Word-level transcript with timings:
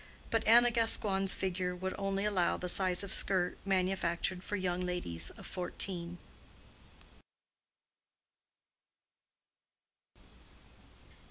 But 0.31 0.47
Anna 0.47 0.71
Gascoigne's 0.71 1.35
figure 1.35 1.75
would 1.75 1.93
only 1.95 2.25
allow 2.25 2.57
the 2.57 2.67
size 2.67 3.03
of 3.03 3.13
skirt 3.13 3.59
manufactured 3.65 4.43
for 4.43 4.55
young 4.55 4.79
ladies 4.81 5.29
of 5.37 5.45
fourteen. 5.45 6.17